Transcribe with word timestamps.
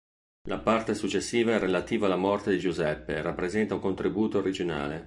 La 0.49 0.57
parte 0.57 0.95
successiva 0.95 1.51
è 1.51 1.59
relativa 1.59 2.07
alla 2.07 2.15
morte 2.15 2.49
di 2.49 2.57
Giuseppe 2.57 3.17
e 3.17 3.21
rappresenta 3.21 3.75
un 3.75 3.79
contributo 3.81 4.39
originale. 4.39 4.99